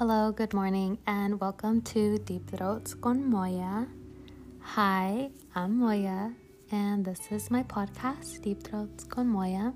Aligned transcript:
Hello, 0.00 0.32
good 0.32 0.54
morning, 0.54 0.96
and 1.06 1.38
welcome 1.42 1.82
to 1.82 2.16
Deep 2.20 2.50
Throats 2.50 2.94
con 2.94 3.28
Moya. 3.28 3.86
Hi, 4.60 5.28
I'm 5.54 5.78
Moya, 5.78 6.32
and 6.72 7.04
this 7.04 7.30
is 7.30 7.50
my 7.50 7.64
podcast, 7.64 8.40
Deep 8.40 8.62
Throats 8.62 9.04
con 9.04 9.28
Moya. 9.28 9.74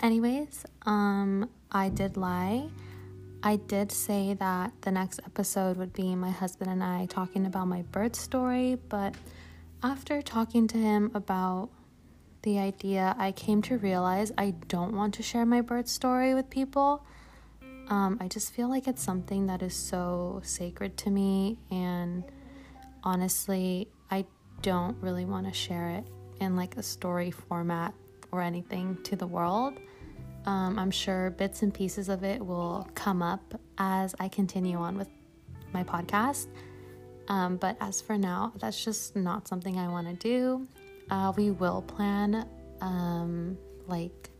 Anyways, 0.00 0.64
um, 0.86 1.50
I 1.72 1.88
did 1.88 2.16
lie. 2.16 2.68
I 3.42 3.56
did 3.56 3.90
say 3.90 4.34
that 4.34 4.74
the 4.82 4.92
next 4.92 5.18
episode 5.26 5.76
would 5.76 5.92
be 5.92 6.14
my 6.14 6.30
husband 6.30 6.70
and 6.70 6.84
I 6.84 7.06
talking 7.06 7.46
about 7.46 7.66
my 7.66 7.82
birth 7.82 8.14
story, 8.14 8.78
but 8.88 9.16
after 9.82 10.22
talking 10.22 10.68
to 10.68 10.78
him 10.78 11.10
about 11.14 11.70
the 12.42 12.60
idea, 12.60 13.16
I 13.18 13.32
came 13.32 13.60
to 13.62 13.76
realize 13.76 14.30
I 14.38 14.52
don't 14.68 14.94
want 14.94 15.14
to 15.14 15.24
share 15.24 15.44
my 15.44 15.62
birth 15.62 15.88
story 15.88 16.32
with 16.32 16.48
people 16.48 17.04
um, 17.90 18.18
I 18.20 18.28
just 18.28 18.52
feel 18.52 18.68
like 18.68 18.86
it's 18.86 19.02
something 19.02 19.46
that 19.46 19.62
is 19.62 19.74
so 19.74 20.40
sacred 20.44 20.96
to 20.98 21.10
me, 21.10 21.58
and 21.70 22.24
honestly, 23.02 23.88
I 24.10 24.24
don't 24.62 24.96
really 25.02 25.24
want 25.24 25.46
to 25.48 25.52
share 25.52 25.90
it 25.90 26.04
in 26.40 26.54
like 26.54 26.76
a 26.76 26.82
story 26.82 27.30
format 27.30 27.92
or 28.30 28.42
anything 28.42 28.96
to 29.04 29.16
the 29.16 29.26
world. 29.26 29.74
Um, 30.46 30.78
I'm 30.78 30.90
sure 30.90 31.30
bits 31.30 31.62
and 31.62 31.74
pieces 31.74 32.08
of 32.08 32.24
it 32.24 32.44
will 32.44 32.88
come 32.94 33.22
up 33.22 33.60
as 33.76 34.14
I 34.20 34.28
continue 34.28 34.78
on 34.78 34.96
with 34.96 35.08
my 35.72 35.82
podcast. 35.84 36.46
Um, 37.28 37.56
but 37.56 37.76
as 37.80 38.00
for 38.00 38.16
now, 38.16 38.52
that's 38.58 38.82
just 38.82 39.16
not 39.16 39.46
something 39.48 39.78
I 39.78 39.88
want 39.88 40.06
to 40.08 40.14
do. 40.14 40.66
Uh, 41.10 41.32
we 41.36 41.50
will 41.50 41.82
plan 41.82 42.48
um, 42.80 43.58
like 43.86 44.30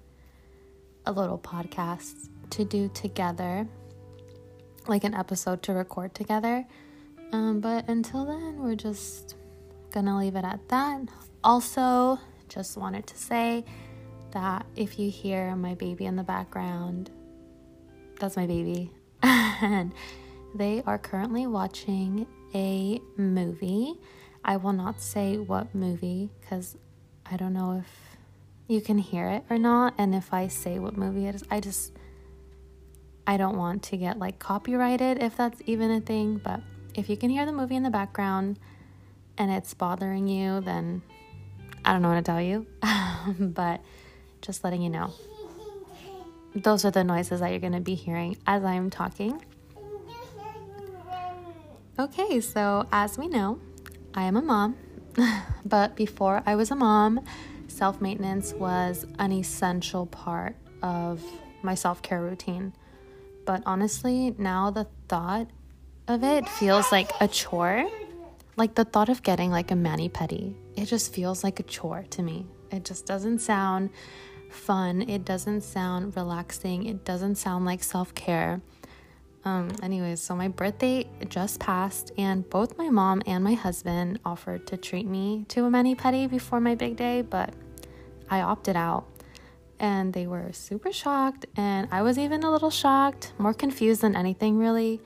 a 1.05 1.13
little 1.13 1.39
podcast 1.39 2.30
to 2.51 2.65
do 2.65 2.89
together, 2.95 3.67
like 4.87 5.05
an 5.05 5.15
episode 5.15 5.63
to 5.65 5.73
record 5.73 6.15
together. 6.15 6.65
Um, 7.33 7.61
but 7.61 7.89
until 7.89 8.25
then, 8.27 8.59
we're 8.61 8.75
just 8.75 9.37
gonna 9.93 10.19
leave 10.19 10.37
it 10.37 10.45
at 10.45 10.69
that. 10.69 11.03
Also, 11.43 12.19
just 12.49 12.77
wanted 12.77 13.07
to 13.07 13.17
say 13.17 13.65
that 14.33 14.67
if 14.77 14.99
you 14.99 15.11
hear 15.11 15.55
my 15.57 15.75
baby 15.75 16.07
in 16.07 16.17
the 16.17 16.23
background, 16.23 17.11
that's 18.19 18.37
my 18.37 18.47
baby. 18.47 18.91
and 19.23 19.93
they 20.55 20.83
are 20.87 20.99
currently 20.99 21.47
watching 21.47 22.27
a 22.55 23.01
movie. 23.17 23.95
I 24.45 24.57
will 24.57 24.73
not 24.73 25.01
say 25.01 25.39
what 25.39 25.75
movie 25.75 26.31
because 26.41 26.77
I 27.31 27.37
don't 27.37 27.53
know 27.53 27.79
if 27.79 28.17
you 28.67 28.81
can 28.81 28.99
hear 28.99 29.29
it 29.29 29.45
or 29.51 29.59
not. 29.59 29.95
And 29.99 30.15
if 30.15 30.33
I 30.33 30.49
say 30.49 30.79
what 30.79 30.97
movie 30.97 31.27
it 31.27 31.35
is, 31.35 31.45
I 31.51 31.61
just 31.61 31.93
I 33.31 33.37
don't 33.37 33.57
want 33.57 33.85
to 33.85 33.97
get 33.97 34.19
like 34.19 34.41
copyrighted 34.41 35.23
if 35.23 35.37
that's 35.37 35.63
even 35.65 35.93
a 35.93 36.01
thing, 36.01 36.41
but 36.43 36.61
if 36.97 37.09
you 37.09 37.17
can 37.17 37.31
hear 37.31 37.47
the 37.47 37.53
movie 37.53 37.77
in 37.77 37.85
the 37.85 37.91
background 37.91 38.59
and 39.39 39.53
it's 39.53 39.73
bothering 39.73 40.27
you, 40.27 40.61
then 40.63 41.01
I 41.85 41.93
don't 41.93 42.03
know 42.03 42.09
what 42.09 42.17
to 42.17 42.23
tell 42.23 42.43
you, 42.43 42.67
but 43.39 43.83
just 44.43 44.65
letting 44.65 44.83
you 44.83 44.91
know. 44.91 45.15
Those 46.57 46.85
are 46.85 46.91
the 46.91 47.05
noises 47.05 47.39
that 47.39 47.51
you're 47.51 47.61
going 47.61 47.75
to 47.75 47.79
be 47.79 47.95
hearing 47.95 48.37
as 48.49 48.65
I'm 48.65 48.91
talking. 48.91 49.41
Okay, 52.01 52.41
so 52.41 52.89
as 52.91 53.17
we 53.17 53.29
know, 53.29 53.61
I 54.13 54.25
am 54.25 54.37
a 54.37 54.43
mom, 54.43 54.75
but 55.65 55.95
before 55.95 56.43
I 56.47 56.57
was 56.57 56.73
a 56.73 56.77
mom, 56.77 57.21
self 57.69 58.01
maintenance 58.01 58.55
was 58.55 59.07
an 59.21 59.31
essential 59.31 60.07
part 60.07 60.57
of 60.83 61.23
my 61.63 61.77
self 61.77 62.03
care 62.03 62.21
routine 62.21 62.73
but 63.45 63.63
honestly, 63.67 64.35
now 64.39 64.71
the 64.71 64.87
thought 65.09 65.49
of 66.09 66.25
it 66.25 66.49
feels 66.49 66.91
like 66.93 67.11
a 67.21 67.29
chore. 67.29 67.89
Like 68.57 68.75
the 68.75 68.85
thought 68.85 69.09
of 69.09 69.23
getting 69.23 69.51
like 69.51 69.71
a 69.71 69.77
mani 69.77 70.09
pedi, 70.09 70.55
it 70.77 70.87
just 70.87 71.15
feels 71.15 71.43
like 71.43 71.61
a 71.61 71.63
chore 71.63 72.05
to 72.11 72.23
me. 72.23 72.47
It 72.71 72.85
just 72.85 73.07
doesn't 73.07 73.39
sound 73.39 73.91
fun. 74.51 75.03
It 75.03 75.25
doesn't 75.25 75.63
sound 75.63 76.17
relaxing. 76.17 76.87
It 76.87 77.05
doesn't 77.05 77.37
sound 77.37 77.65
like 77.65 77.83
self 77.83 78.15
care. 78.15 78.61
Um, 79.45 79.71
anyways, 79.83 80.21
so 80.21 80.37
my 80.37 80.49
birthday 80.49 81.09
just 81.29 81.61
passed, 81.61 82.13
and 82.19 82.49
both 82.51 82.77
my 82.77 82.91
mom 82.91 83.23
and 83.27 83.43
my 83.43 83.55
husband 83.55 84.21
offered 84.23 84.67
to 84.67 84.77
treat 84.77 85.07
me 85.07 85.47
to 85.49 85.65
a 85.65 85.71
mani 85.71 85.95
pedi 85.95 86.29
before 86.29 86.61
my 86.61 86.75
big 86.75 86.97
day, 86.97 87.23
but 87.23 87.55
I 88.29 88.43
opted 88.43 88.77
out 88.77 89.07
and 89.81 90.13
they 90.13 90.27
were 90.27 90.53
super 90.53 90.93
shocked 90.93 91.47
and 91.57 91.89
i 91.91 92.03
was 92.03 92.19
even 92.19 92.45
a 92.45 92.51
little 92.51 92.71
shocked 92.71 93.33
more 93.39 93.55
confused 93.55 94.03
than 94.03 94.15
anything 94.15 94.59
really 94.59 95.01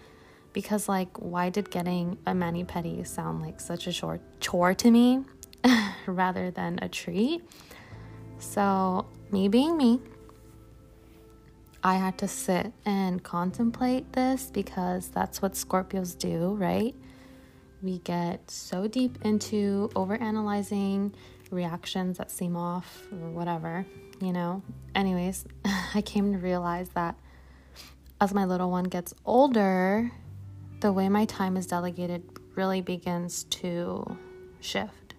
because 0.55 0.89
like 0.89 1.19
why 1.19 1.51
did 1.51 1.71
getting 1.71 2.17
a 2.27 2.35
mani 2.35 2.65
pedi 2.65 3.07
sound 3.07 3.43
like 3.43 3.61
such 3.61 3.87
a 3.87 3.93
short 3.93 4.21
chore 4.41 4.73
to 4.73 4.91
me 4.91 5.23
rather 6.07 6.51
than 6.51 6.79
a 6.81 6.89
treat? 6.89 7.43
So 8.39 9.07
me 9.31 9.49
being 9.49 9.77
me 9.77 10.01
i 11.83 11.97
had 11.97 12.17
to 12.19 12.29
sit 12.29 12.73
and 12.87 13.23
contemplate 13.23 14.13
this 14.13 14.51
because 14.51 15.09
that's 15.09 15.43
what 15.43 15.53
scorpios 15.53 16.17
do 16.17 16.55
right? 16.55 16.95
We 17.83 17.99
get 17.99 18.51
so 18.51 18.89
deep 18.89 19.19
into 19.23 19.91
overanalyzing 19.95 21.13
reactions 21.55 22.19
that 22.19 22.31
seem 22.31 22.57
off 22.57 23.07
or 23.13 23.31
whatever 23.31 23.87
you 24.21 24.33
know? 24.33 24.63
Anyways, 24.95 25.45
I 25.95 26.03
came 26.03 26.33
to 26.33 26.39
realize 26.39 26.89
that 26.91 27.19
as 28.21 28.33
my 28.33 28.45
little 28.45 28.71
one 28.71 28.85
gets 28.85 29.15
older, 29.25 30.11
the 30.81 30.93
way 30.93 31.09
my 31.09 31.25
time 31.25 31.57
is 31.57 31.67
delegated 31.67 32.23
really 32.55 32.81
begins 32.81 33.45
to 33.45 34.17
shift. 34.61 35.15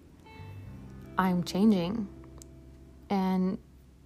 I'm 1.18 1.44
changing. 1.44 2.08
And 3.10 3.58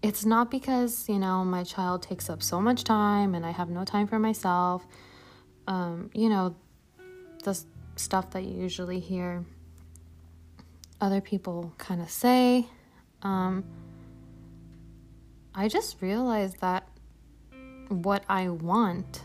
it's 0.03 0.25
not 0.25 0.51
because, 0.51 1.09
you 1.09 1.19
know, 1.19 1.45
my 1.45 1.65
child 1.65 2.03
takes 2.03 2.29
up 2.29 2.43
so 2.43 2.61
much 2.61 2.85
time 2.85 3.35
and 3.35 3.47
I 3.47 3.51
have 3.51 3.71
no 3.71 3.85
time 3.85 4.07
for 4.07 4.19
myself. 4.19 4.87
Um, 5.67 6.11
you 6.15 6.29
know, 6.29 6.57
the 7.45 7.59
stuff 7.97 8.31
that 8.31 8.45
you 8.45 8.55
usually 8.55 9.01
hear 9.01 9.45
other 11.01 11.21
people 11.21 11.73
kind 11.79 12.01
of 12.01 12.11
say. 12.11 12.67
Um, 13.23 13.65
I 15.55 15.69
just 15.69 16.01
realized 16.01 16.61
that 16.61 16.87
what 17.89 18.25
I 18.29 18.49
want 18.49 19.23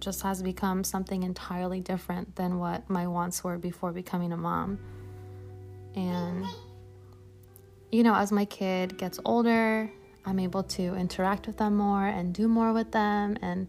just 0.00 0.22
has 0.22 0.42
become 0.42 0.84
something 0.84 1.22
entirely 1.22 1.80
different 1.80 2.36
than 2.36 2.58
what 2.58 2.88
my 2.88 3.06
wants 3.06 3.42
were 3.42 3.58
before 3.58 3.92
becoming 3.92 4.32
a 4.32 4.36
mom. 4.36 4.78
And, 5.94 6.46
you 7.90 8.02
know, 8.02 8.14
as 8.14 8.30
my 8.30 8.44
kid 8.44 8.96
gets 8.96 9.18
older, 9.24 9.90
I'm 10.24 10.38
able 10.38 10.62
to 10.62 10.94
interact 10.94 11.46
with 11.46 11.58
them 11.58 11.76
more 11.76 12.06
and 12.06 12.32
do 12.32 12.48
more 12.48 12.72
with 12.72 12.92
them. 12.92 13.36
And 13.42 13.66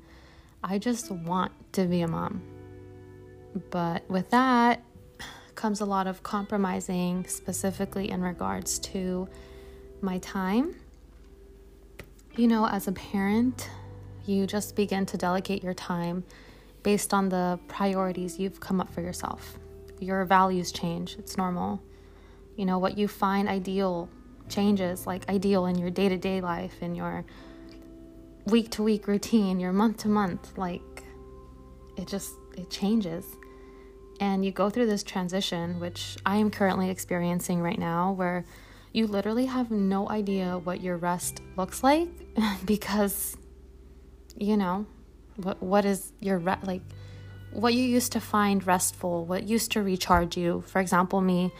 I 0.63 0.77
just 0.77 1.09
want 1.11 1.51
to 1.73 1.85
be 1.85 2.01
a 2.01 2.07
mom. 2.07 2.43
But 3.71 4.07
with 4.09 4.29
that 4.29 4.83
comes 5.59 5.81
a 5.81 5.85
lot 5.85 6.07
of 6.07 6.23
compromising, 6.23 7.25
specifically 7.27 8.09
in 8.09 8.21
regards 8.21 8.79
to 8.79 9.27
my 10.01 10.17
time 10.19 10.73
you 12.39 12.47
know, 12.47 12.65
as 12.65 12.87
a 12.87 12.93
parent, 12.93 13.69
you 14.25 14.47
just 14.47 14.75
begin 14.75 15.05
to 15.07 15.17
delegate 15.17 15.61
your 15.61 15.73
time 15.73 16.23
based 16.83 17.13
on 17.13 17.27
the 17.27 17.59
priorities 17.67 18.39
you've 18.39 18.61
come 18.61 18.79
up 18.79 18.89
for 18.93 19.01
yourself. 19.01 19.59
Your 19.99 20.23
values 20.23 20.71
change, 20.71 21.17
it's 21.19 21.35
normal. 21.35 21.81
You 22.55 22.65
know, 22.65 22.77
what 22.77 22.97
you 22.97 23.09
find 23.09 23.49
ideal 23.49 24.07
changes, 24.47 25.05
like 25.05 25.27
ideal 25.27 25.65
in 25.65 25.77
your 25.77 25.89
day 25.89 26.07
to 26.07 26.17
day 26.17 26.39
life, 26.39 26.81
in 26.81 26.95
your 26.95 27.25
week 28.45 28.71
to 28.71 28.83
week 28.83 29.07
routine, 29.07 29.59
your 29.59 29.73
month 29.73 29.97
to 29.97 30.07
month. 30.07 30.57
Like, 30.57 31.03
it 31.97 32.07
just, 32.07 32.31
it 32.57 32.69
changes. 32.69 33.25
And 34.19 34.43
you 34.43 34.51
go 34.51 34.69
through 34.69 34.87
this 34.87 35.03
transition, 35.03 35.79
which 35.79 36.17
I 36.25 36.37
am 36.37 36.51
currently 36.51 36.89
experiencing 36.89 37.61
right 37.61 37.79
now, 37.79 38.11
where 38.11 38.45
you 38.91 39.07
literally 39.07 39.45
have 39.45 39.71
no 39.71 40.09
idea 40.09 40.57
what 40.57 40.81
your 40.81 40.97
rest 40.97 41.41
looks 41.55 41.83
like 41.83 42.09
because 42.65 43.37
you 44.37 44.57
know 44.57 44.85
what 45.35 45.61
what 45.61 45.85
is 45.85 46.11
your 46.19 46.37
re- 46.37 46.57
like 46.63 46.81
what 47.51 47.73
you 47.73 47.83
used 47.83 48.11
to 48.13 48.19
find 48.19 48.65
restful 48.65 49.25
what 49.25 49.47
used 49.47 49.71
to 49.71 49.81
recharge 49.81 50.37
you. 50.37 50.63
For 50.67 50.79
example 50.79 51.21
me 51.21 51.51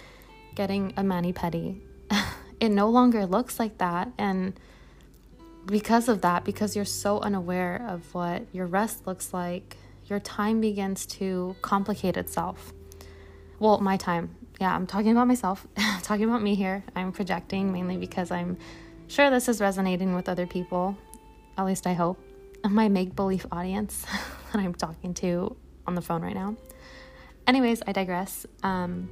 getting 0.56 0.94
a 0.97 1.03
mani 1.03 1.33
pedi. 1.33 1.79
It 2.59 2.71
no 2.71 2.89
longer 2.89 3.25
looks 3.25 3.57
like 3.57 3.77
that 3.77 4.11
and 4.17 4.59
because 5.65 6.09
of 6.09 6.19
that 6.21 6.44
because 6.44 6.75
you're 6.75 6.83
so 6.83 7.19
unaware 7.21 7.85
of 7.88 8.13
what 8.13 8.47
your 8.51 8.65
rest 8.65 9.07
looks 9.07 9.33
like 9.33 9.77
your 10.09 10.19
time 10.19 10.59
begins 10.61 11.06
to 11.06 11.56
complicate 11.61 12.17
itself 12.17 12.73
well 13.59 13.79
my 13.79 13.97
time 13.97 14.35
yeah, 14.59 14.75
I'm 14.75 14.88
talking 14.88 15.11
about 15.11 15.27
myself, 15.27 15.65
talking 16.03 16.25
about 16.25 16.44
me 16.44 16.53
here. 16.53 16.83
I'm 16.95 17.11
projecting 17.11 17.71
mainly 17.71 17.97
because 17.97 18.29
I'm 18.29 18.57
sure 19.07 19.29
this 19.29 19.47
is 19.47 19.61
resonating 19.61 20.15
with 20.15 20.27
other 20.27 20.45
people. 20.45 20.97
At 21.57 21.65
least 21.65 21.88
I 21.88 21.94
hope. 21.94 22.19
My 22.69 22.89
make 22.89 23.15
believe 23.15 23.45
audience. 23.51 24.06
that 24.51 24.59
I'm 24.59 24.73
talking 24.73 25.13
to 25.15 25.56
on 25.88 25.95
the 25.95 26.01
phone 26.01 26.21
right 26.21 26.35
now. 26.35 26.57
Anyways, 27.47 27.81
I 27.88 27.94
digress. 27.94 28.45
Um, 28.61 29.09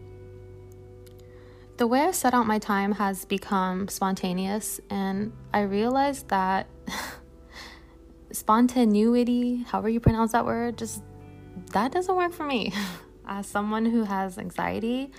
the 1.78 1.88
way 1.88 2.02
I 2.02 2.12
set 2.12 2.34
out 2.34 2.46
my 2.46 2.60
time 2.60 2.92
has 2.94 3.24
become 3.24 3.88
spontaneous, 3.88 4.82
and 4.90 5.32
I 5.54 5.62
realized 5.62 6.28
that 6.28 6.68
spontaneity, 8.32 9.64
however 9.68 9.90
you 9.90 10.00
pronounce 10.00 10.32
that 10.32 10.46
word, 10.46 10.78
just 10.78 11.04
that 11.72 11.92
doesn't 11.92 12.16
work 12.16 12.34
for 12.34 12.46
me. 12.46 12.74
As 13.26 13.48
someone 13.48 13.86
who 13.86 14.04
has 14.04 14.38
anxiety, 14.38 15.12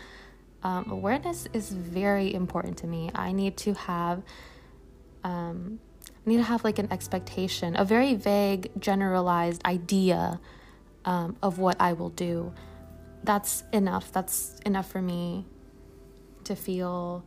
um, 0.62 0.90
awareness 0.90 1.46
is 1.52 1.70
very 1.70 2.32
important 2.32 2.78
to 2.78 2.86
me. 2.86 3.10
I 3.14 3.32
need 3.32 3.56
to 3.58 3.74
have, 3.74 4.22
um, 5.24 5.78
I 6.26 6.30
need 6.30 6.38
to 6.38 6.42
have 6.42 6.64
like 6.64 6.78
an 6.78 6.90
expectation, 6.90 7.76
a 7.76 7.84
very 7.84 8.14
vague, 8.14 8.70
generalized 8.78 9.64
idea 9.64 10.40
um, 11.04 11.36
of 11.42 11.58
what 11.58 11.76
I 11.80 11.92
will 11.92 12.10
do. 12.10 12.52
That's 13.24 13.64
enough. 13.72 14.10
That's 14.12 14.58
enough 14.64 14.90
for 14.90 15.02
me 15.02 15.44
to 16.44 16.56
feel 16.56 17.24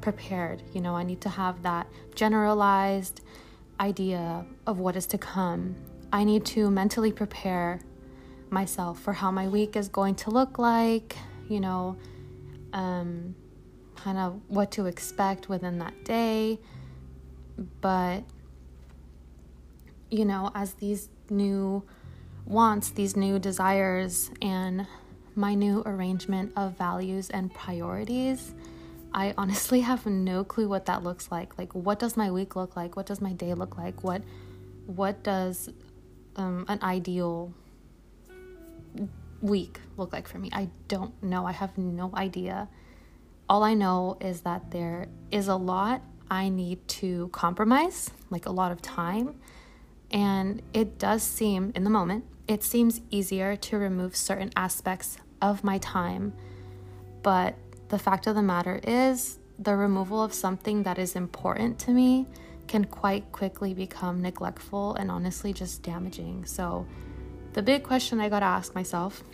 prepared. 0.00 0.62
You 0.74 0.80
know, 0.80 0.94
I 0.94 1.02
need 1.02 1.20
to 1.22 1.28
have 1.28 1.62
that 1.62 1.86
generalized 2.14 3.20
idea 3.80 4.44
of 4.66 4.78
what 4.78 4.94
is 4.94 5.06
to 5.06 5.18
come. 5.18 5.74
I 6.12 6.24
need 6.24 6.44
to 6.46 6.70
mentally 6.70 7.12
prepare 7.12 7.80
myself 8.50 9.00
for 9.00 9.12
how 9.12 9.30
my 9.30 9.48
week 9.48 9.76
is 9.76 9.88
going 9.88 10.16
to 10.16 10.30
look 10.30 10.58
like, 10.58 11.16
you 11.48 11.60
know, 11.60 11.96
um, 12.72 13.34
kind 13.96 14.18
of 14.18 14.40
what 14.48 14.70
to 14.72 14.86
expect 14.86 15.48
within 15.48 15.78
that 15.78 16.04
day. 16.04 16.58
But, 17.80 18.24
you 20.10 20.24
know, 20.24 20.50
as 20.54 20.74
these 20.74 21.08
new 21.28 21.84
wants, 22.44 22.90
these 22.90 23.16
new 23.16 23.38
desires, 23.38 24.30
and 24.42 24.86
my 25.36 25.54
new 25.54 25.82
arrangement 25.86 26.52
of 26.56 26.76
values 26.76 27.30
and 27.30 27.52
priorities, 27.54 28.54
I 29.12 29.34
honestly 29.36 29.80
have 29.90 30.06
no 30.06 30.44
clue 30.44 30.68
what 30.68 30.86
that 30.86 31.02
looks 31.02 31.30
like. 31.30 31.58
Like, 31.58 31.74
what 31.74 31.98
does 31.98 32.16
my 32.16 32.30
week 32.30 32.56
look 32.56 32.76
like? 32.76 32.96
What 32.96 33.06
does 33.06 33.20
my 33.20 33.32
day 33.32 33.54
look 33.54 33.76
like? 33.76 34.02
What, 34.02 34.22
what 34.86 35.22
does 35.22 35.68
um, 36.36 36.64
an 36.68 36.82
ideal 36.82 37.52
week 39.40 39.80
look 39.96 40.12
like 40.12 40.28
for 40.28 40.38
me? 40.38 40.50
I 40.52 40.68
don't 40.88 41.20
know. 41.22 41.46
I 41.46 41.52
have 41.52 41.76
no 41.78 42.10
idea. 42.14 42.68
All 43.48 43.62
I 43.62 43.74
know 43.74 44.16
is 44.20 44.42
that 44.42 44.70
there 44.70 45.08
is 45.30 45.48
a 45.48 45.56
lot 45.56 46.02
I 46.30 46.48
need 46.48 46.86
to 46.86 47.28
compromise, 47.28 48.10
like 48.30 48.46
a 48.46 48.52
lot 48.52 48.70
of 48.70 48.80
time. 48.80 49.40
And 50.12 50.62
it 50.72 50.98
does 50.98 51.22
seem, 51.22 51.72
in 51.74 51.84
the 51.84 51.90
moment, 51.90 52.24
it 52.46 52.62
seems 52.62 53.00
easier 53.10 53.56
to 53.56 53.78
remove 53.78 54.16
certain 54.16 54.50
aspects 54.56 55.18
of 55.42 55.64
my 55.64 55.78
time. 55.78 56.32
But 57.22 57.56
the 57.90 57.98
fact 57.98 58.26
of 58.26 58.34
the 58.34 58.42
matter 58.42 58.80
is, 58.84 59.38
the 59.58 59.76
removal 59.76 60.22
of 60.22 60.32
something 60.32 60.84
that 60.84 60.98
is 60.98 61.14
important 61.16 61.78
to 61.80 61.90
me 61.90 62.26
can 62.66 62.84
quite 62.84 63.30
quickly 63.32 63.74
become 63.74 64.22
neglectful 64.22 64.94
and 64.94 65.10
honestly 65.10 65.52
just 65.52 65.82
damaging. 65.82 66.46
So, 66.46 66.86
the 67.52 67.62
big 67.62 67.82
question 67.82 68.20
I 68.20 68.28
got 68.28 68.40
to 68.40 68.46
ask 68.46 68.74
myself, 68.74 69.24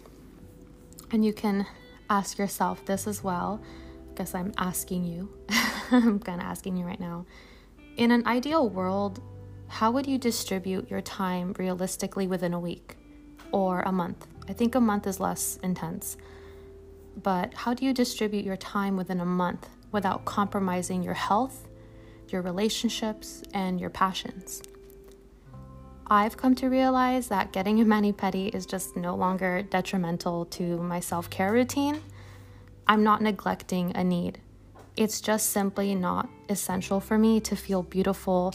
and 1.12 1.24
you 1.24 1.34
can 1.34 1.66
ask 2.08 2.38
yourself 2.38 2.84
this 2.86 3.06
as 3.06 3.22
well, 3.22 3.60
because 4.08 4.34
I'm 4.34 4.52
asking 4.56 5.04
you, 5.04 5.28
I'm 5.90 6.18
kind 6.18 6.40
of 6.40 6.46
asking 6.46 6.78
you 6.78 6.86
right 6.86 6.98
now. 6.98 7.26
In 7.98 8.10
an 8.10 8.26
ideal 8.26 8.68
world, 8.68 9.20
how 9.68 9.90
would 9.90 10.06
you 10.06 10.16
distribute 10.16 10.90
your 10.90 11.02
time 11.02 11.54
realistically 11.58 12.26
within 12.26 12.54
a 12.54 12.60
week 12.60 12.96
or 13.52 13.80
a 13.82 13.92
month? 13.92 14.26
I 14.48 14.54
think 14.54 14.74
a 14.74 14.80
month 14.80 15.06
is 15.06 15.20
less 15.20 15.58
intense. 15.62 16.16
But 17.22 17.54
how 17.54 17.74
do 17.74 17.84
you 17.84 17.92
distribute 17.92 18.44
your 18.44 18.56
time 18.56 18.96
within 18.96 19.20
a 19.20 19.24
month 19.24 19.68
without 19.92 20.24
compromising 20.24 21.02
your 21.02 21.14
health, 21.14 21.66
your 22.28 22.42
relationships, 22.42 23.42
and 23.54 23.80
your 23.80 23.90
passions? 23.90 24.62
I've 26.08 26.36
come 26.36 26.54
to 26.56 26.68
realize 26.68 27.28
that 27.28 27.52
getting 27.52 27.80
a 27.80 27.84
mani 27.84 28.12
pedi 28.12 28.54
is 28.54 28.64
just 28.64 28.96
no 28.96 29.16
longer 29.16 29.62
detrimental 29.62 30.44
to 30.46 30.78
my 30.78 31.00
self 31.00 31.28
care 31.30 31.52
routine. 31.52 32.00
I'm 32.86 33.02
not 33.02 33.22
neglecting 33.22 33.96
a 33.96 34.04
need. 34.04 34.40
It's 34.96 35.20
just 35.20 35.50
simply 35.50 35.94
not 35.94 36.28
essential 36.48 37.00
for 37.00 37.18
me 37.18 37.40
to 37.40 37.56
feel 37.56 37.82
beautiful 37.82 38.54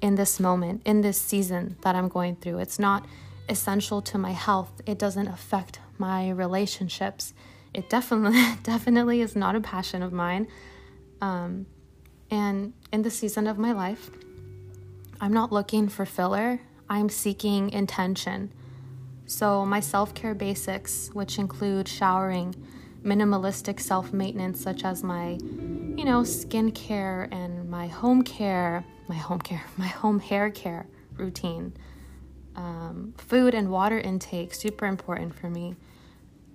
in 0.00 0.16
this 0.16 0.40
moment, 0.40 0.82
in 0.84 1.00
this 1.00 1.20
season 1.20 1.76
that 1.82 1.94
I'm 1.94 2.08
going 2.08 2.36
through. 2.36 2.58
It's 2.58 2.78
not 2.78 3.06
essential 3.48 4.02
to 4.02 4.18
my 4.18 4.32
health. 4.32 4.80
It 4.84 4.98
doesn't 4.98 5.28
affect 5.28 5.80
my 5.98 6.30
relationships. 6.30 7.32
It 7.74 7.88
definitely, 7.88 8.42
definitely 8.62 9.20
is 9.20 9.36
not 9.36 9.56
a 9.56 9.60
passion 9.60 10.02
of 10.02 10.12
mine. 10.12 10.48
Um, 11.20 11.66
and 12.30 12.72
in 12.92 13.02
the 13.02 13.10
season 13.10 13.46
of 13.46 13.58
my 13.58 13.72
life, 13.72 14.10
I'm 15.20 15.32
not 15.32 15.52
looking 15.52 15.88
for 15.88 16.06
filler. 16.06 16.60
I'm 16.88 17.08
seeking 17.08 17.70
intention. 17.70 18.52
So, 19.26 19.66
my 19.66 19.80
self 19.80 20.14
care 20.14 20.34
basics, 20.34 21.10
which 21.12 21.38
include 21.38 21.86
showering, 21.86 22.54
minimalistic 23.04 23.80
self 23.80 24.12
maintenance, 24.12 24.60
such 24.60 24.84
as 24.84 25.02
my, 25.02 25.32
you 25.32 26.04
know, 26.04 26.22
skincare 26.22 27.28
and 27.32 27.68
my 27.68 27.88
home 27.88 28.22
care, 28.22 28.84
my 29.06 29.16
home 29.16 29.40
care, 29.40 29.64
my 29.76 29.88
home 29.88 30.20
hair 30.20 30.50
care 30.50 30.86
routine, 31.16 31.72
um, 32.56 33.12
food 33.18 33.54
and 33.54 33.70
water 33.70 33.98
intake, 33.98 34.54
super 34.54 34.86
important 34.86 35.34
for 35.34 35.50
me, 35.50 35.74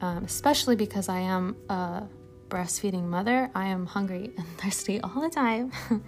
um, 0.03 0.25
especially 0.25 0.75
because 0.75 1.07
I 1.07 1.19
am 1.19 1.55
a 1.69 2.03
breastfeeding 2.49 3.05
mother. 3.05 3.49
I 3.55 3.67
am 3.67 3.85
hungry 3.85 4.33
and 4.37 4.47
thirsty 4.57 4.99
all 4.99 5.21
the 5.21 5.29
time. 5.29 5.71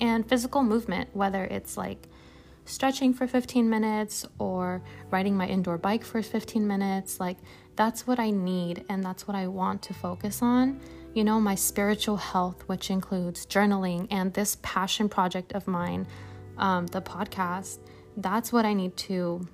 and 0.00 0.26
physical 0.26 0.62
movement, 0.62 1.10
whether 1.12 1.44
it's 1.44 1.76
like 1.76 2.08
stretching 2.64 3.12
for 3.12 3.26
15 3.26 3.68
minutes 3.68 4.24
or 4.38 4.82
riding 5.10 5.36
my 5.36 5.46
indoor 5.46 5.76
bike 5.76 6.02
for 6.02 6.22
15 6.22 6.66
minutes. 6.66 7.20
Like, 7.20 7.36
that's 7.76 8.06
what 8.06 8.18
I 8.18 8.30
need 8.30 8.86
and 8.88 9.04
that's 9.04 9.28
what 9.28 9.36
I 9.36 9.48
want 9.48 9.82
to 9.82 9.94
focus 9.94 10.40
on. 10.40 10.80
You 11.12 11.22
know, 11.22 11.38
my 11.38 11.56
spiritual 11.56 12.16
health, 12.16 12.62
which 12.68 12.90
includes 12.90 13.44
journaling 13.44 14.08
and 14.10 14.32
this 14.32 14.56
passion 14.62 15.10
project 15.10 15.52
of 15.52 15.66
mine, 15.66 16.06
um, 16.56 16.86
the 16.86 17.02
podcast, 17.02 17.80
that's 18.16 18.50
what 18.50 18.64
I 18.64 18.72
need 18.72 18.96
to, 18.96 19.46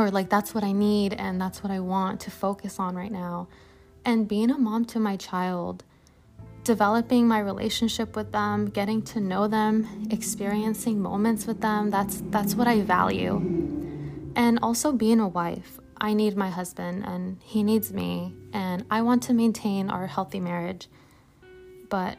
or 0.00 0.10
like, 0.10 0.30
that's 0.30 0.54
what 0.54 0.64
I 0.64 0.72
need 0.72 1.12
and 1.14 1.40
that's 1.40 1.62
what 1.62 1.70
I 1.70 1.80
want 1.80 2.20
to 2.22 2.30
focus 2.30 2.78
on 2.78 2.94
right 2.96 3.12
now. 3.12 3.48
And 4.04 4.26
being 4.26 4.50
a 4.50 4.58
mom 4.58 4.84
to 4.86 5.00
my 5.00 5.16
child 5.16 5.84
developing 6.64 7.26
my 7.26 7.38
relationship 7.38 8.14
with 8.16 8.32
them, 8.32 8.66
getting 8.66 9.02
to 9.02 9.20
know 9.20 9.48
them, 9.48 10.06
experiencing 10.10 11.00
moments 11.00 11.46
with 11.46 11.60
them. 11.60 11.90
That's 11.90 12.22
that's 12.26 12.54
what 12.54 12.68
I 12.68 12.82
value. 12.82 13.36
And 14.36 14.58
also 14.62 14.92
being 14.92 15.20
a 15.20 15.28
wife. 15.28 15.78
I 16.02 16.14
need 16.14 16.36
my 16.36 16.48
husband 16.48 17.04
and 17.04 17.38
he 17.42 17.62
needs 17.62 17.92
me 17.92 18.32
and 18.54 18.86
I 18.90 19.02
want 19.02 19.22
to 19.24 19.34
maintain 19.34 19.90
our 19.90 20.06
healthy 20.06 20.40
marriage. 20.40 20.88
But 21.90 22.16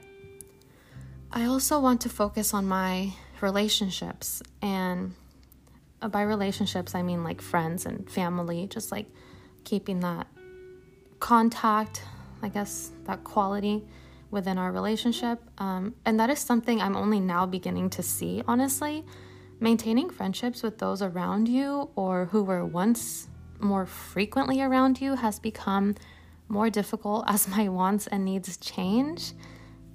I 1.32 1.46
also 1.46 1.80
want 1.80 2.02
to 2.02 2.10
focus 2.10 2.54
on 2.54 2.68
my 2.68 3.14
relationships 3.42 4.44
and 4.62 5.16
by 6.10 6.24
relationships 6.24 6.96
I 6.96 7.02
mean 7.02 7.24
like 7.24 7.42
friends 7.42 7.86
and 7.86 8.10
family, 8.10 8.68
just 8.68 8.92
like 8.92 9.08
keeping 9.64 10.00
that 10.02 10.28
contact, 11.20 12.04
I 12.42 12.50
guess 12.50 12.92
that 13.06 13.24
quality 13.24 13.84
within 14.32 14.58
our 14.58 14.72
relationship. 14.72 15.42
Um, 15.58 15.96
and 16.06 16.20
that 16.20 16.30
is 16.30 16.40
something 16.40 16.82
I'm 16.82 16.96
only 16.96 17.20
now 17.20 17.46
beginning 17.46 17.90
to 17.92 18.04
see, 18.04 18.42
honestly. 18.48 19.06
Maintaining 19.60 20.10
friendships 20.10 20.64
with 20.64 20.80
those 20.80 21.02
around 21.02 21.48
you 21.48 21.90
or 21.96 22.26
who 22.26 22.44
were 22.44 22.66
once 22.66 23.28
more 23.60 23.86
frequently 23.86 24.62
around 24.62 25.00
you 25.00 25.16
has 25.16 25.38
become 25.38 25.96
more 26.48 26.70
difficult 26.70 27.26
as 27.28 27.48
my 27.48 27.70
wants 27.70 28.08
and 28.08 28.26
needs 28.26 28.58
change. 28.58 29.34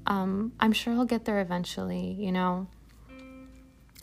Um, 0.06 0.52
I'm 0.60 0.72
sure 0.72 0.92
I'll 0.94 1.04
get 1.04 1.24
there 1.24 1.40
eventually, 1.40 2.16
you 2.18 2.30
know. 2.30 2.68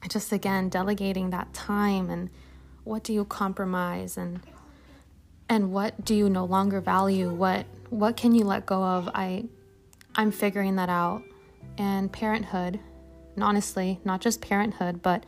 Just 0.09 0.31
again, 0.31 0.69
delegating 0.69 1.29
that 1.29 1.53
time 1.53 2.09
and 2.09 2.29
what 2.83 3.03
do 3.03 3.13
you 3.13 3.25
compromise 3.25 4.17
and 4.17 4.41
and 5.49 5.71
what 5.71 6.03
do 6.03 6.15
you 6.15 6.29
no 6.29 6.43
longer 6.45 6.81
value 6.81 7.29
what 7.29 7.65
what 7.89 8.17
can 8.17 8.33
you 8.33 8.43
let 8.43 8.65
go 8.65 8.83
of 8.83 9.09
i 9.13 9.45
I'm 10.15 10.31
figuring 10.31 10.75
that 10.75 10.89
out. 10.89 11.23
And 11.77 12.11
parenthood, 12.11 12.79
and 13.35 13.43
honestly, 13.43 13.99
not 14.05 14.21
just 14.21 14.41
parenthood, 14.41 15.01
but 15.01 15.25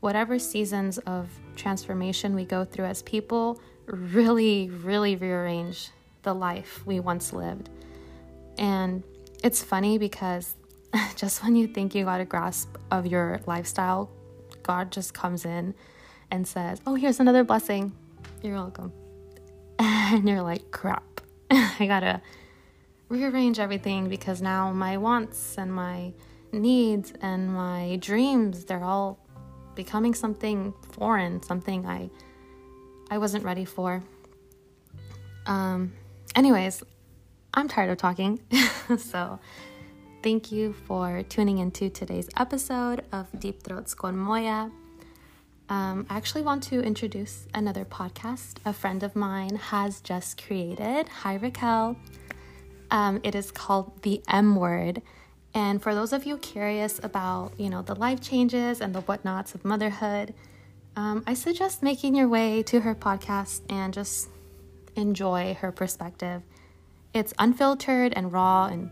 whatever 0.00 0.38
seasons 0.38 0.98
of 0.98 1.28
transformation 1.56 2.34
we 2.34 2.44
go 2.44 2.64
through 2.64 2.84
as 2.84 3.02
people 3.02 3.60
really, 3.86 4.70
really 4.70 5.16
rearrange 5.16 5.90
the 6.22 6.34
life 6.34 6.86
we 6.86 7.00
once 7.00 7.32
lived. 7.32 7.68
And 8.58 9.02
it's 9.42 9.62
funny 9.62 9.98
because 9.98 10.54
just 11.16 11.42
when 11.42 11.56
you 11.56 11.66
think 11.66 11.96
you 11.96 12.04
got 12.04 12.20
a 12.20 12.24
grasp 12.24 12.76
of 12.92 13.06
your 13.06 13.40
lifestyle, 13.46 14.08
God 14.68 14.92
just 14.92 15.14
comes 15.14 15.46
in 15.46 15.74
and 16.30 16.46
says, 16.46 16.78
Oh, 16.86 16.94
here's 16.94 17.20
another 17.20 17.42
blessing. 17.42 17.92
You're 18.42 18.54
welcome. 18.54 18.92
And 19.80 20.26
you're 20.26 20.42
like, 20.42 20.70
crap. 20.70 21.20
I 21.50 21.86
gotta 21.86 22.22
rearrange 23.10 23.58
everything 23.58 24.08
because 24.08 24.40
now 24.40 24.72
my 24.72 24.96
wants 24.96 25.56
and 25.58 25.72
my 25.72 26.12
needs 26.50 27.12
and 27.20 27.52
my 27.52 27.98
dreams, 28.00 28.64
they're 28.64 28.84
all 28.84 29.18
becoming 29.74 30.14
something 30.14 30.72
foreign, 30.92 31.42
something 31.42 31.86
I 31.86 32.10
I 33.10 33.18
wasn't 33.18 33.44
ready 33.44 33.64
for. 33.64 34.02
Um 35.46 35.92
anyways, 36.34 36.82
I'm 37.54 37.68
tired 37.68 37.90
of 37.90 37.98
talking. 37.98 38.40
so 38.98 39.38
thank 40.22 40.50
you 40.50 40.72
for 40.86 41.22
tuning 41.24 41.58
into 41.58 41.88
today's 41.88 42.28
episode 42.36 43.04
of 43.12 43.26
Deep 43.38 43.62
Throats 43.62 43.94
con 43.94 44.16
Moya. 44.16 44.70
Um, 45.68 46.06
I 46.10 46.16
actually 46.16 46.42
want 46.42 46.62
to 46.64 46.80
introduce 46.80 47.46
another 47.54 47.84
podcast 47.84 48.56
a 48.64 48.72
friend 48.72 49.02
of 49.02 49.14
mine 49.14 49.56
has 49.56 50.00
just 50.00 50.42
created. 50.42 51.08
Hi, 51.08 51.34
Raquel. 51.34 51.96
Um, 52.90 53.20
it 53.22 53.34
is 53.34 53.50
called 53.50 54.02
The 54.02 54.22
M 54.28 54.56
Word. 54.56 55.02
And 55.54 55.82
for 55.82 55.94
those 55.94 56.12
of 56.12 56.24
you 56.24 56.38
curious 56.38 57.00
about, 57.02 57.52
you 57.58 57.70
know, 57.70 57.82
the 57.82 57.94
life 57.94 58.20
changes 58.20 58.80
and 58.80 58.94
the 58.94 59.02
whatnots 59.02 59.54
of 59.54 59.64
motherhood, 59.64 60.34
um, 60.96 61.22
I 61.26 61.34
suggest 61.34 61.82
making 61.82 62.14
your 62.14 62.28
way 62.28 62.62
to 62.64 62.80
her 62.80 62.94
podcast 62.94 63.60
and 63.68 63.94
just 63.94 64.28
enjoy 64.96 65.54
her 65.60 65.70
perspective. 65.70 66.42
It's 67.14 67.32
unfiltered 67.38 68.12
and 68.14 68.32
raw, 68.32 68.66
and 68.66 68.90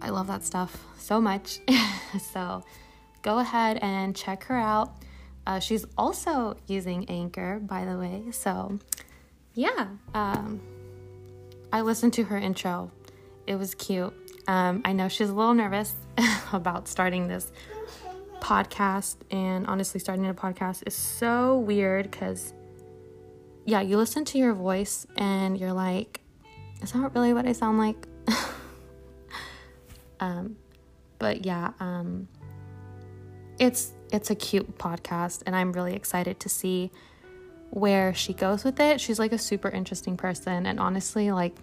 I 0.00 0.10
love 0.10 0.26
that 0.28 0.44
stuff 0.44 0.84
so 0.98 1.20
much. 1.20 1.60
so 2.32 2.62
go 3.22 3.38
ahead 3.38 3.78
and 3.82 4.14
check 4.14 4.44
her 4.44 4.56
out. 4.56 4.96
Uh, 5.46 5.58
she's 5.58 5.86
also 5.96 6.56
using 6.66 7.08
Anchor, 7.08 7.58
by 7.60 7.84
the 7.84 7.96
way. 7.96 8.24
So, 8.32 8.78
yeah, 9.54 9.88
um, 10.14 10.60
I 11.72 11.80
listened 11.80 12.12
to 12.14 12.24
her 12.24 12.36
intro. 12.36 12.90
It 13.46 13.56
was 13.56 13.74
cute. 13.74 14.12
Um, 14.46 14.82
I 14.84 14.92
know 14.92 15.08
she's 15.08 15.30
a 15.30 15.34
little 15.34 15.54
nervous 15.54 15.94
about 16.52 16.86
starting 16.86 17.28
this 17.28 17.50
podcast, 18.40 19.16
and 19.30 19.66
honestly, 19.66 20.00
starting 20.00 20.26
a 20.26 20.34
podcast 20.34 20.82
is 20.86 20.94
so 20.94 21.58
weird 21.58 22.10
because, 22.10 22.52
yeah, 23.64 23.80
you 23.80 23.96
listen 23.96 24.24
to 24.26 24.38
your 24.38 24.52
voice 24.52 25.06
and 25.16 25.58
you're 25.58 25.72
like, 25.72 26.20
is 26.82 26.92
that 26.92 27.14
really 27.14 27.32
what 27.32 27.46
I 27.46 27.52
sound 27.52 27.78
like? 27.78 28.06
Um, 30.20 30.56
but 31.18 31.44
yeah, 31.44 31.72
um, 31.80 32.28
it's 33.58 33.92
it's 34.12 34.30
a 34.30 34.34
cute 34.34 34.78
podcast 34.78 35.42
and 35.46 35.54
I'm 35.54 35.72
really 35.72 35.94
excited 35.94 36.40
to 36.40 36.48
see 36.48 36.90
where 37.70 38.14
she 38.14 38.32
goes 38.32 38.64
with 38.64 38.80
it. 38.80 39.00
She's 39.00 39.18
like 39.18 39.32
a 39.32 39.38
super 39.38 39.68
interesting 39.68 40.16
person 40.16 40.66
and 40.66 40.80
honestly 40.80 41.30
like 41.30 41.56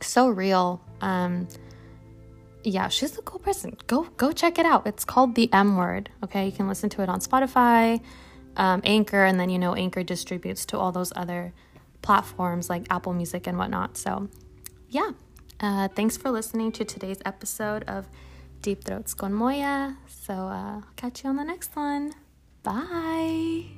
so 0.00 0.28
real. 0.28 0.80
Um 1.00 1.48
yeah, 2.64 2.88
she's 2.88 3.16
a 3.16 3.22
cool 3.22 3.38
person. 3.38 3.76
Go 3.86 4.08
go 4.16 4.32
check 4.32 4.58
it 4.58 4.66
out. 4.66 4.86
It's 4.86 5.04
called 5.04 5.34
The 5.34 5.52
M 5.52 5.76
Word. 5.76 6.10
Okay, 6.24 6.46
you 6.46 6.52
can 6.52 6.66
listen 6.66 6.90
to 6.90 7.02
it 7.02 7.08
on 7.08 7.20
Spotify, 7.20 8.02
um, 8.56 8.80
Anchor, 8.84 9.24
and 9.24 9.38
then 9.38 9.48
you 9.48 9.58
know 9.58 9.74
Anchor 9.74 10.02
distributes 10.02 10.66
to 10.66 10.78
all 10.78 10.90
those 10.90 11.12
other 11.14 11.52
platforms 12.02 12.68
like 12.68 12.86
Apple 12.90 13.12
Music 13.14 13.46
and 13.46 13.58
whatnot. 13.58 13.96
So, 13.96 14.28
yeah. 14.88 15.12
Uh, 15.60 15.88
thanks 15.88 16.16
for 16.16 16.30
listening 16.30 16.72
to 16.72 16.84
today's 16.84 17.18
episode 17.24 17.84
of 17.88 18.06
Deep 18.62 18.84
Throats 18.84 19.14
con 19.14 19.32
Moya. 19.32 19.96
So, 20.06 20.32
uh, 20.34 20.82
catch 20.96 21.24
you 21.24 21.30
on 21.30 21.36
the 21.36 21.44
next 21.44 21.74
one. 21.74 22.12
Bye. 22.62 23.77